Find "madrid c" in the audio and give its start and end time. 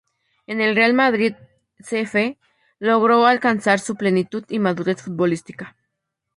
0.95-1.99